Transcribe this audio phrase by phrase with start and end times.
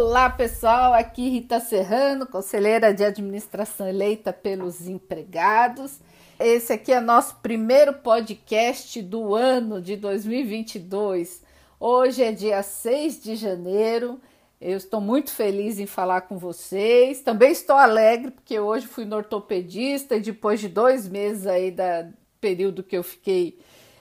[0.00, 5.98] Olá pessoal, aqui Rita Serrano, conselheira de administração eleita pelos empregados.
[6.38, 11.42] Esse aqui é nosso primeiro podcast do ano de 2022.
[11.80, 14.20] Hoje é dia 6 de janeiro.
[14.60, 17.20] Eu estou muito feliz em falar com vocês.
[17.20, 22.08] Também estou alegre porque hoje fui no ortopedista e depois de dois meses aí da
[22.40, 23.58] período que eu fiquei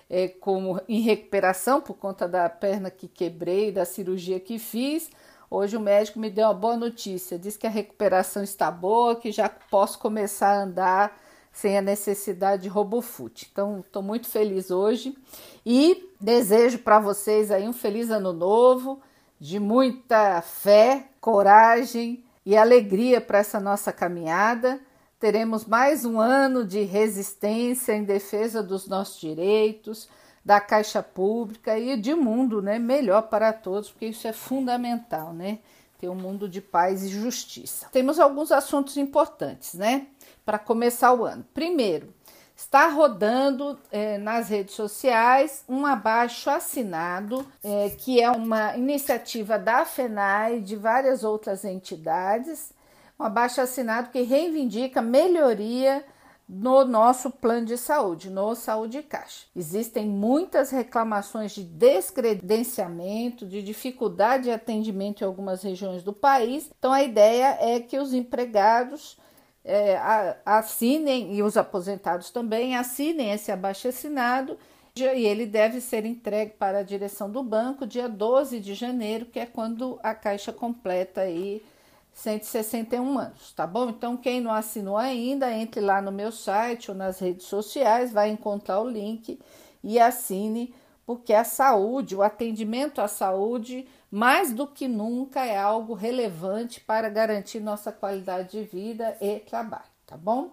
[0.07, 5.09] é, como em recuperação por conta da perna que quebrei, da cirurgia que fiz.
[5.50, 9.32] Hoje o médico me deu uma boa notícia, diz que a recuperação está boa, que
[9.32, 11.18] já posso começar a andar
[11.54, 13.47] sem a necessidade de robofoot.
[13.50, 15.18] Então, estou muito feliz hoje.
[15.65, 19.02] E desejo para vocês aí um feliz ano novo,
[19.39, 24.82] de muita fé, coragem e alegria para essa nossa caminhada.
[25.18, 30.10] Teremos mais um ano de resistência em defesa dos nossos direitos,
[30.47, 35.59] da caixa pública e de mundo né, melhor para todos, porque isso é fundamental, né?
[35.99, 37.89] Ter um mundo de paz e justiça.
[37.91, 40.08] Temos alguns assuntos importantes, né?
[40.45, 41.45] Para começar o ano.
[41.53, 42.13] Primeiro,
[42.55, 49.83] está rodando é, nas redes sociais um abaixo assinado, é, que é uma iniciativa da
[49.83, 52.71] FENAI e de várias outras entidades,
[53.19, 56.05] um abaixo assinado que reivindica melhoria
[56.47, 59.45] no nosso plano de saúde, no Saúde Caixa.
[59.55, 66.69] Existem muitas reclamações de descredenciamento, de dificuldade de atendimento em algumas regiões do país.
[66.79, 69.17] Então, a ideia é que os empregados
[69.65, 69.99] é,
[70.45, 74.57] assinem e os aposentados também assinem esse abaixo assinado
[74.95, 79.39] e ele deve ser entregue para a direção do banco dia 12 de janeiro, que
[79.39, 81.61] é quando a Caixa completa aí
[82.17, 83.89] 161 anos, tá bom?
[83.89, 88.31] Então, quem não assinou ainda, entre lá no meu site ou nas redes sociais, vai
[88.31, 89.39] encontrar o link
[89.83, 90.73] e assine,
[91.05, 97.07] porque a saúde, o atendimento à saúde, mais do que nunca, é algo relevante para
[97.07, 100.49] garantir nossa qualidade de vida e trabalho, tá bom?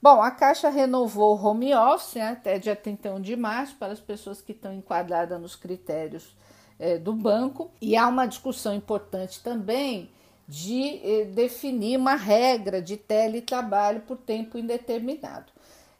[0.00, 4.00] Bom, a Caixa renovou o home office né, até dia 31 de março para as
[4.00, 6.34] pessoas que estão enquadradas nos critérios
[6.78, 10.10] é, do banco, e há uma discussão importante também
[10.48, 15.52] de eh, definir uma regra de teletrabalho por tempo indeterminado.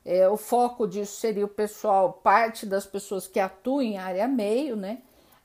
[0.05, 4.77] É, o foco disso seria o pessoal, parte das pessoas que atuam em área meio,
[4.77, 4.99] né?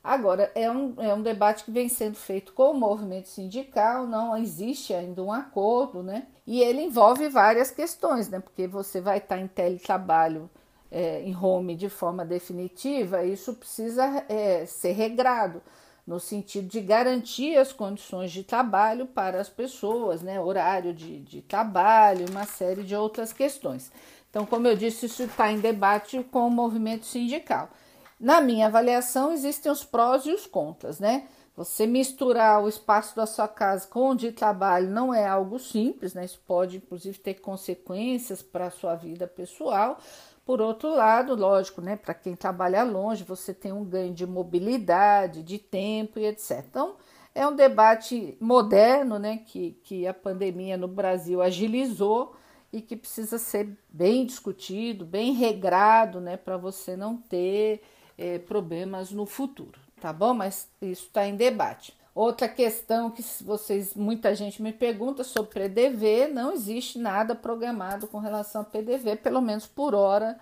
[0.03, 4.37] Agora, é um, é um debate que vem sendo feito com o movimento sindical, não
[4.37, 6.27] existe ainda um acordo, né?
[6.45, 8.39] E ele envolve várias questões, né?
[8.39, 10.49] Porque você vai estar em teletrabalho
[10.89, 15.61] é, em home de forma definitiva, isso precisa é, ser regrado
[16.07, 20.39] no sentido de garantir as condições de trabalho para as pessoas, né?
[20.39, 23.91] horário de, de trabalho, uma série de outras questões.
[24.29, 27.69] Então, como eu disse, isso está em debate com o movimento sindical.
[28.17, 31.27] Na minha avaliação, existem os prós e os contras, né?
[31.57, 36.13] Você misturar o espaço da sua casa com o de trabalho não é algo simples,
[36.13, 36.23] né?
[36.23, 39.99] Isso pode, inclusive, ter consequências para a sua vida pessoal,
[40.47, 45.43] por outro lado, lógico, né, para quem trabalha longe, você tem um ganho de mobilidade,
[45.43, 46.63] de tempo e etc.
[46.69, 46.95] Então,
[47.35, 52.33] é um debate moderno, né, que, que a pandemia no Brasil agilizou
[52.71, 57.81] e que precisa ser bem discutido, bem regrado, né, para você não ter
[58.17, 60.33] é, problemas no futuro, tá bom?
[60.33, 61.93] Mas isso está em debate.
[62.17, 68.17] Outra questão que vocês, muita gente me pergunta sobre PDV, não existe nada programado com
[68.17, 70.35] relação a PDV, pelo menos por hora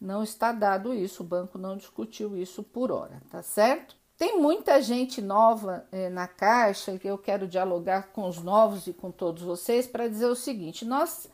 [0.00, 3.94] não está dado isso, o banco não discutiu isso por hora, tá certo?
[4.16, 8.94] Tem muita gente nova eh, na Caixa que eu quero dialogar com os novos e
[8.94, 11.28] com todos vocês para dizer o seguinte: nós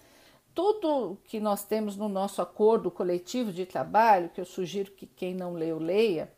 [0.52, 5.36] tudo que nós temos no nosso acordo coletivo de trabalho, que eu sugiro que quem
[5.36, 6.32] não leu leia,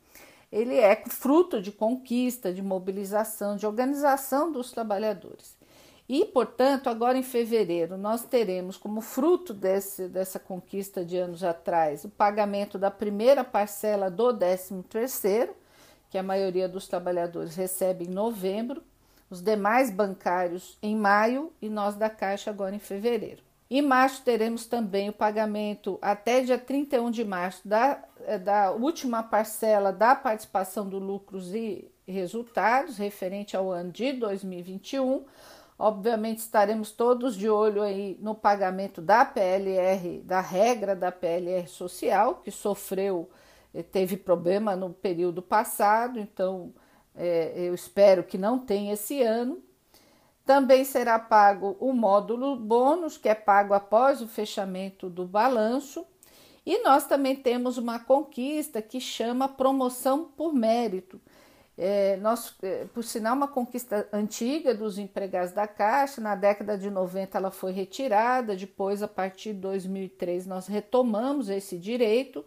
[0.50, 5.56] ele é fruto de conquista, de mobilização, de organização dos trabalhadores.
[6.08, 12.04] E, portanto, agora em fevereiro, nós teremos como fruto desse, dessa conquista de anos atrás
[12.04, 15.50] o pagamento da primeira parcela do 13º,
[16.08, 18.82] que a maioria dos trabalhadores recebe em novembro,
[19.28, 23.42] os demais bancários em maio e nós da Caixa agora em fevereiro.
[23.68, 28.00] Em março teremos também o pagamento até dia 31 de março da,
[28.38, 35.24] da última parcela da participação do lucros e resultados referente ao ano de 2021.
[35.78, 42.36] Obviamente estaremos todos de olho aí no pagamento da PLR, da regra da PLR social,
[42.36, 43.28] que sofreu,
[43.74, 46.72] eh, teve problema no período passado, então
[47.14, 49.62] é, eu espero que não tenha esse ano.
[50.46, 56.06] Também será pago o módulo bônus, que é pago após o fechamento do balanço.
[56.66, 61.20] E nós também temos uma conquista que chama promoção por mérito.
[61.78, 66.90] É, nós, é, por sinal, uma conquista antiga dos empregados da Caixa, na década de
[66.90, 72.44] 90 ela foi retirada, depois, a partir de 2003, nós retomamos esse direito.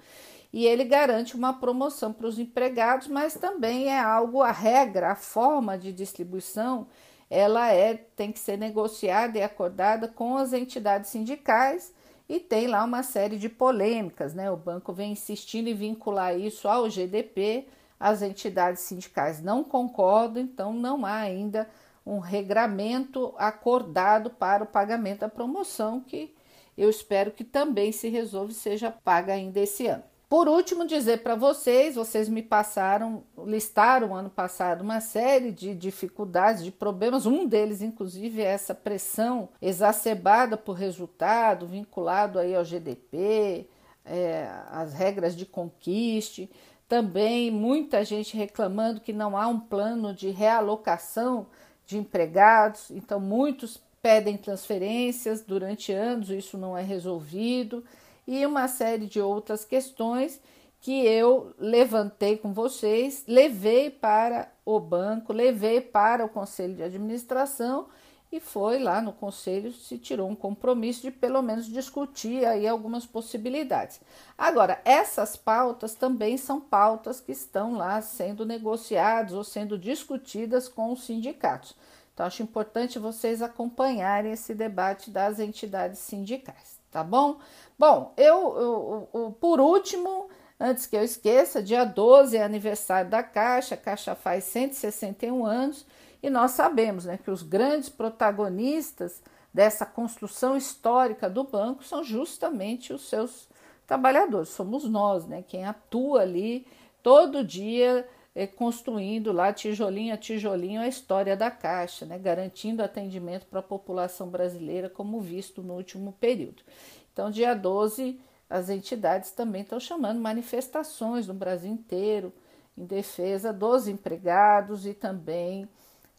[0.51, 5.16] E ele garante uma promoção para os empregados, mas também é algo, a regra, a
[5.16, 6.88] forma de distribuição,
[7.30, 11.94] ela é tem que ser negociada e acordada com as entidades sindicais
[12.30, 14.52] e tem lá uma série de polêmicas, né?
[14.52, 17.68] O banco vem insistindo em vincular isso ao GDP,
[18.00, 21.68] as entidades sindicais não concordam, então não há ainda
[22.06, 26.34] um regramento acordado para o pagamento da promoção, que
[26.78, 30.04] eu espero que também se resolva e seja paga ainda esse ano.
[30.30, 36.64] Por último, dizer para vocês, vocês me passaram, listaram ano passado uma série de dificuldades,
[36.64, 43.68] de problemas, um deles inclusive é essa pressão exacerbada por resultado, vinculado aí ao GDP,
[44.06, 46.48] é, as regras de conquiste,
[46.88, 51.48] também muita gente reclamando que não há um plano de realocação
[51.88, 57.84] de empregados, então muitos pedem transferências durante anos, isso não é resolvido
[58.30, 60.40] e uma série de outras questões
[60.80, 67.88] que eu levantei com vocês, levei para o banco, levei para o conselho de administração
[68.31, 73.04] e foi lá no conselho se tirou um compromisso de pelo menos discutir aí algumas
[73.04, 74.00] possibilidades.
[74.38, 80.92] Agora, essas pautas também são pautas que estão lá sendo negociadas ou sendo discutidas com
[80.92, 81.76] os sindicatos.
[82.14, 87.40] Então, acho importante vocês acompanharem esse debate das entidades sindicais tá bom?
[87.78, 93.24] Bom, eu, eu, eu, por último, antes que eu esqueça, dia 12 é aniversário da
[93.24, 95.86] Caixa, a Caixa faz 161 anos
[96.22, 99.22] e nós sabemos né, que os grandes protagonistas
[99.54, 103.48] dessa construção histórica do banco são justamente os seus
[103.88, 106.68] trabalhadores, somos nós, né, quem atua ali
[107.02, 108.08] todo dia
[108.40, 113.64] é, construindo lá tijolinho a tijolinho a história da Caixa, né, garantindo atendimento para a
[113.64, 116.64] população brasileira, como visto no último período.
[117.12, 118.18] Então, dia 12,
[118.50, 122.32] as entidades também estão chamando manifestações no Brasil inteiro
[122.78, 125.68] em defesa dos empregados e também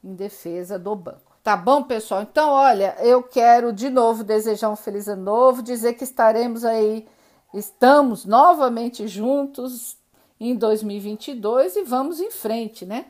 [0.05, 1.39] em defesa do banco.
[1.43, 2.21] Tá bom, pessoal?
[2.21, 7.09] Então, olha, eu quero de novo desejar um feliz ano novo, dizer que estaremos aí,
[7.55, 9.99] estamos novamente juntos
[10.41, 13.05] em 2022 e vamos em frente, né?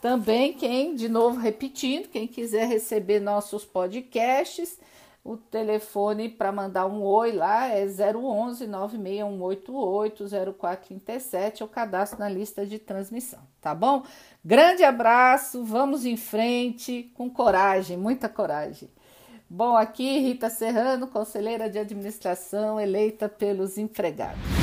[0.00, 4.80] Também quem, de novo repetindo, quem quiser receber nossos podcasts,
[5.24, 10.24] o telefone para mandar um oi lá é 011 96188
[10.58, 14.02] 0437, é o cadastro na lista de transmissão, tá bom?
[14.44, 18.90] Grande abraço, vamos em frente com coragem, muita coragem.
[19.48, 24.61] Bom, aqui Rita Serrano, conselheira de administração eleita pelos empregados.